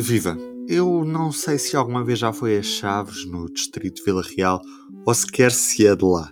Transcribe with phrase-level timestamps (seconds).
[0.00, 0.38] Viva!
[0.68, 4.62] Eu não sei se alguma vez já foi a Chaves, no distrito de Vila Real,
[5.04, 6.30] ou sequer se é de lá.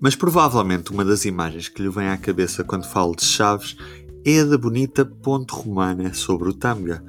[0.00, 3.76] Mas provavelmente uma das imagens que lhe vem à cabeça quando falo de Chaves
[4.24, 7.04] é a da bonita ponte romana sobre o Tâmega.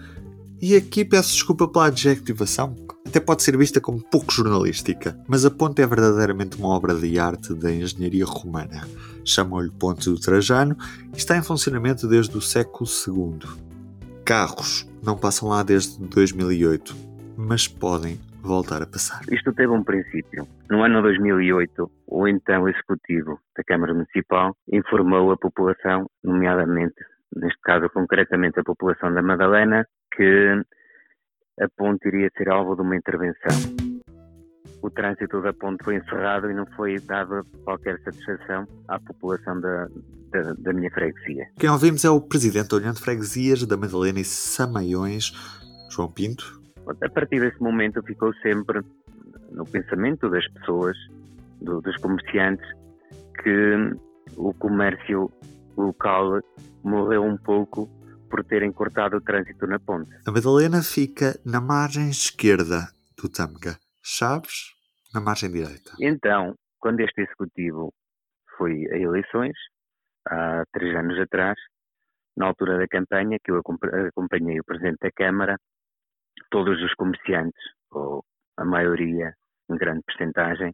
[0.61, 2.75] E aqui peço desculpa pela adjetivação,
[3.07, 7.17] até pode ser vista como pouco jornalística, mas a ponte é verdadeiramente uma obra de
[7.17, 8.85] arte da engenharia romana.
[9.23, 10.75] Chamam-lhe Ponte do Trajano
[11.13, 13.72] e está em funcionamento desde o século II.
[14.25, 16.95] Carros não passam lá desde 2008,
[17.37, 19.21] mas podem voltar a passar.
[19.29, 20.47] Isto teve um princípio.
[20.69, 26.95] No ano 2008, o então executivo da Câmara Municipal informou a população, nomeadamente,
[27.35, 30.63] neste caso concretamente a população da Madalena, que
[31.59, 33.92] a ponte iria ser alvo de uma intervenção
[34.83, 39.87] o trânsito da ponte foi encerrado e não foi dada qualquer satisfação à população da,
[40.29, 41.47] da, da, minha freguesia.
[41.57, 45.31] Quem ouvimos é o presidente da União de Freguesias da Madalena e Samaiões,
[45.89, 46.61] João Pinto.
[47.01, 48.81] A partir desse momento ficou sempre
[49.51, 50.97] no pensamento das pessoas,
[51.61, 52.65] do, dos comerciantes,
[53.41, 53.95] que
[54.35, 55.31] o comércio
[55.77, 56.41] local
[56.83, 57.89] morreu um pouco
[58.29, 60.11] por terem cortado o trânsito na ponte.
[60.25, 63.77] A Madalena fica na margem esquerda do Tâmega.
[64.03, 64.73] Chaves,
[65.13, 65.93] na margem direita.
[65.99, 67.93] Então, quando este executivo
[68.57, 69.55] foi a eleições,
[70.27, 71.57] há três anos atrás,
[72.35, 75.57] na altura da campanha, que eu acompanhei o Presidente da Câmara,
[76.51, 78.23] todos os comerciantes, ou
[78.57, 79.33] a maioria,
[79.69, 80.73] em grande percentagem,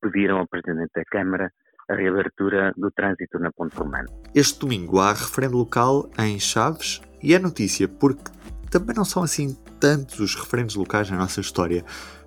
[0.00, 1.52] pediram ao Presidente da Câmara
[1.88, 4.08] a reabertura do trânsito na Ponte Romana.
[4.34, 8.24] Este domingo há referendo local em Chaves e é notícia porque
[8.70, 11.84] também não são assim tantos os referendos locais na nossa história.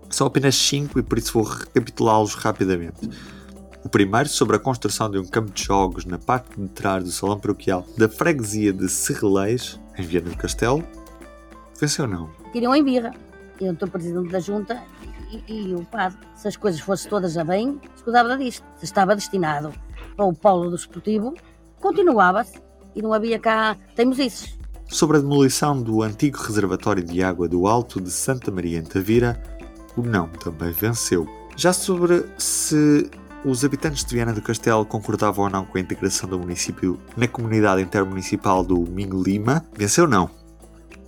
[0.10, 3.10] São apenas cinco e por isso vou recapitulá-los rapidamente.
[3.84, 7.12] O primeiro sobre a construção de um campo de jogos na parte de trás do
[7.12, 10.84] salão paroquial da freguesia de Serrelês, em Viana do Castelo.
[11.80, 12.30] Venceu não?
[12.52, 13.14] Queriam em birra.
[13.62, 14.82] Eu estou presidente da junta
[15.32, 18.66] e, e, o padre, se as coisas fossem todas a bem, se cuidava disto.
[18.78, 19.73] Se estava destinado
[20.16, 21.33] para o polo do esportivo,
[21.80, 22.60] continuava-se
[22.95, 24.58] e não havia cá teimosices.
[24.88, 29.42] Sobre a demolição do antigo reservatório de água do Alto de Santa Maria em Tavira,
[29.99, 31.27] o não também venceu.
[31.55, 33.10] Já sobre se
[33.43, 37.27] os habitantes de Viana do Castelo concordavam ou não com a integração do município na
[37.27, 40.30] comunidade intermunicipal do Minho Lima, venceu não.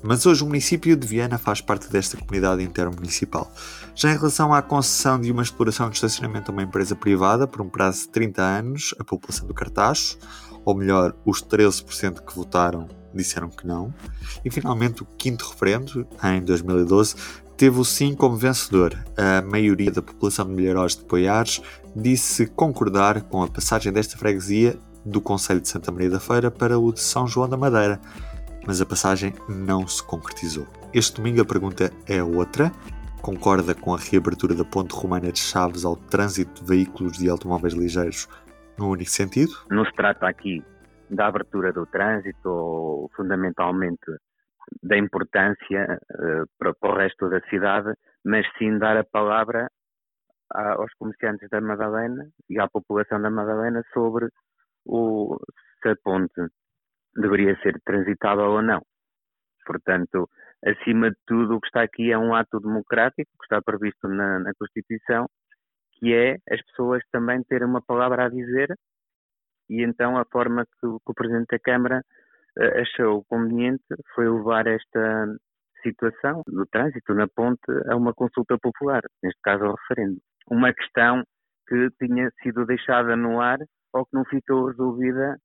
[0.03, 3.51] Mas hoje o município de Viana faz parte desta comunidade intermunicipal.
[3.93, 7.61] Já em relação à concessão de uma exploração de estacionamento a uma empresa privada por
[7.61, 10.17] um prazo de 30 anos, a população do Cartaz,
[10.65, 13.93] ou melhor, os 13% que votaram disseram que não.
[14.43, 17.15] E finalmente o quinto referendo, em 2012,
[17.61, 18.97] teve o sim como vencedor.
[19.15, 21.61] A maioria da população de Milharóis de Poiares
[21.95, 26.79] disse concordar com a passagem desta freguesia do Conselho de Santa Maria da Feira para
[26.79, 28.01] o de São João da Madeira,
[28.65, 30.65] mas a passagem não se concretizou.
[30.91, 32.71] Este domingo a pergunta é outra.
[33.21, 37.75] Concorda com a reabertura da ponte romana de Chaves ao trânsito de veículos de automóveis
[37.75, 38.27] ligeiros
[38.75, 39.53] no único sentido?
[39.69, 40.63] Não se trata aqui
[41.11, 44.01] da abertura do trânsito ou fundamentalmente
[44.81, 49.69] da importância uh, para, o resto da cidade, mas sim dar a palavra
[50.53, 54.27] aos comerciantes da Madalena e à população da Madalena sobre
[54.85, 55.37] o,
[55.81, 56.41] se a ponte
[57.15, 58.81] deveria ser transitável ou não.
[59.65, 60.29] Portanto,
[60.65, 64.39] acima de tudo, o que está aqui é um ato democrático que está previsto na,
[64.39, 65.27] na Constituição,
[65.93, 68.75] que é as pessoas também terem uma palavra a dizer
[69.69, 72.03] e então a forma que, que o Presidente da Câmara eh,
[72.57, 75.35] achou conveniente foi levar esta
[75.81, 80.17] situação do trânsito na ponte a uma consulta popular, neste caso ao referendo.
[80.49, 81.23] Uma questão
[81.67, 83.59] que tinha sido deixada no ar
[83.93, 85.37] ou que não ficou resolvida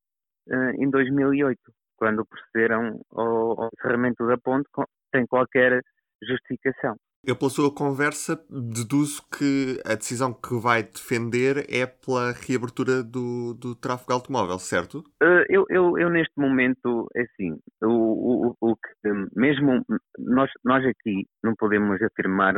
[0.49, 1.59] uh, em 2008,
[1.97, 4.69] quando procederam ao, ao encerramento da ponte
[5.15, 5.81] sem qualquer
[6.23, 6.97] justificação.
[7.27, 13.53] Eu, pela sua conversa, deduzo que a decisão que vai defender é pela reabertura do,
[13.55, 15.01] do tráfego automóvel, certo?
[15.21, 19.85] Uh, eu, eu, eu, neste momento, é assim, o, o, o que, mesmo
[20.17, 22.55] nós, nós aqui não podemos afirmar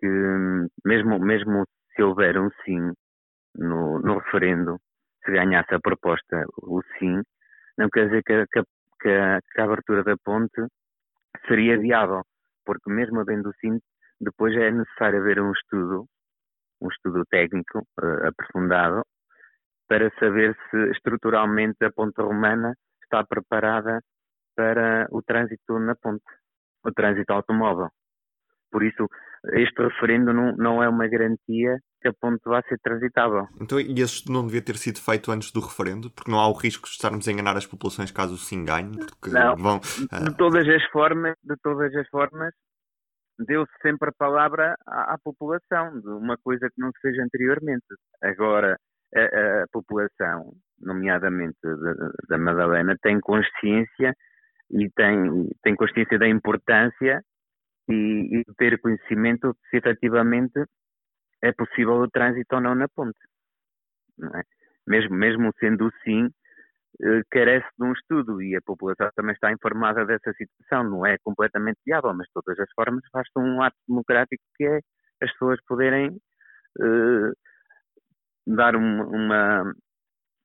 [0.00, 0.08] que,
[0.84, 1.64] mesmo, mesmo
[1.94, 2.92] se houver um sim
[3.54, 4.76] no, no referendo,
[5.24, 7.22] se ganhasse a proposta o sim,
[7.78, 8.62] não quer dizer que, que,
[9.02, 10.66] que, a, que a abertura da ponte
[11.46, 12.22] seria viável
[12.70, 13.80] porque mesmo havendo sim,
[14.20, 16.06] depois é necessário haver um estudo,
[16.80, 19.02] um estudo técnico uh, aprofundado,
[19.88, 24.00] para saber se estruturalmente a ponte romana está preparada
[24.54, 26.22] para o trânsito na ponte,
[26.84, 27.88] o trânsito automóvel.
[28.70, 29.08] Por isso,
[29.52, 33.48] este referendo não, não é uma garantia que a ponte vá ser transitável.
[33.60, 36.10] Então, e esse estudo não devia ter sido feito antes do referendo?
[36.10, 38.96] Porque não há o risco de estarmos a enganar as populações caso se engane?
[38.96, 42.54] Porque não, vão, de todas as formas, de todas as formas,
[43.46, 47.86] deu-se sempre a palavra à, à, população, de uma coisa que não se fez anteriormente.
[48.22, 48.76] Agora,
[49.14, 51.58] a, a população, nomeadamente
[52.28, 54.14] da Madalena, tem consciência
[54.70, 57.22] e tem, tem consciência da importância
[57.88, 60.64] e, e ter conhecimento se efetivamente
[61.42, 63.18] é possível o trânsito ou não na ponte.
[64.18, 64.42] Não é?
[64.86, 66.28] mesmo, mesmo sendo sim,
[67.30, 70.84] carece de um estudo e a população também está informada dessa situação.
[70.84, 74.80] Não é completamente viável, mas de todas as formas basta um ato democrático que é
[75.22, 76.10] as pessoas poderem
[76.78, 77.32] uh,
[78.46, 79.74] dar uma, uma,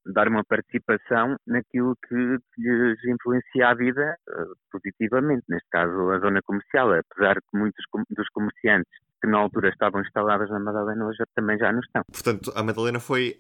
[0.06, 6.20] dar uma participação naquilo que, que lhes influencia a vida uh, positivamente, neste caso a
[6.20, 11.24] zona comercial, apesar de muitos dos comerciantes que na altura estavam instaladas na Madalena hoje
[11.34, 12.04] também já não estão.
[12.12, 13.38] Portanto, a Madalena foi,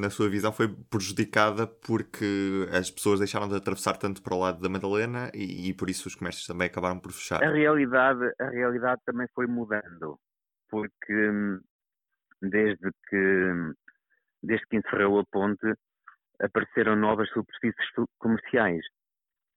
[0.00, 4.60] na sua visão, foi prejudicada porque as pessoas deixaram de atravessar tanto para o lado
[4.60, 7.44] da Madalena e, e por isso os comércios também acabaram por fechar.
[7.44, 10.18] A realidade, a realidade também foi mudando,
[10.70, 11.60] porque hum,
[12.40, 13.74] desde que
[14.42, 15.74] desde que encerrou a ponte,
[16.40, 17.84] apareceram novas superfícies
[18.18, 18.84] comerciais,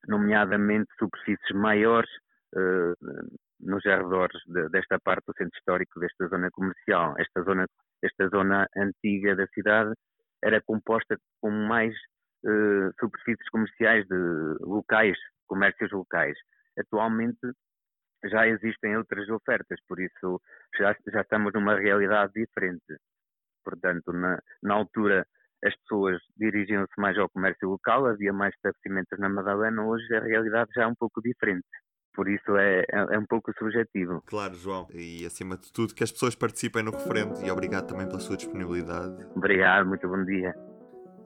[0.08, 2.10] nomeadamente superfícies maiores
[2.56, 2.96] uh,
[3.62, 7.16] nos arredores de, desta parte do centro histórico, desta zona comercial.
[7.18, 7.66] Esta zona,
[8.04, 9.94] esta zona antiga da cidade
[10.44, 11.94] era composta com mais
[12.46, 15.18] uh, superfícies comerciais de locais,
[15.48, 16.38] comércios locais.
[16.78, 17.52] Atualmente
[18.26, 20.42] já existem outras ofertas, por isso
[20.78, 22.98] já, já estamos numa realidade diferente.
[23.64, 25.26] Portanto, na, na altura
[25.64, 30.72] as pessoas dirigiam-se mais ao comércio local, havia mais estabelecimentos na Madalena, hoje a realidade
[30.76, 31.68] já é um pouco diferente.
[32.14, 34.22] Por isso é, é, é, um pouco subjetivo.
[34.26, 34.88] Claro, João.
[34.94, 38.38] E acima de tudo, que as pessoas participem no referendo e obrigado também pela sua
[38.38, 39.26] disponibilidade.
[39.36, 40.54] Obrigado, muito bom dia.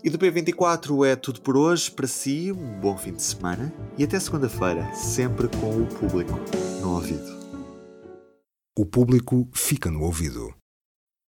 [0.04, 1.90] E do P24 é tudo por hoje.
[1.90, 6.34] Para si, um bom fim de semana e até segunda-feira, sempre com o público
[6.82, 7.46] no ouvido.
[8.78, 10.54] O público fica no ouvido.